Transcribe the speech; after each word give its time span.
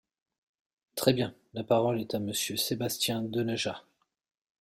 Très 0.95 1.13
bien! 1.13 1.35
La 1.53 1.63
parole 1.63 2.01
est 2.01 2.15
à 2.15 2.19
Monsieur 2.19 2.57
Sébastien 2.57 3.21
Denaja. 3.21 3.83